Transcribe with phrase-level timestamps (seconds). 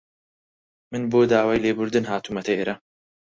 [0.93, 2.75] من بۆ داوای لێبوردن هاتوومەتە ئێرە.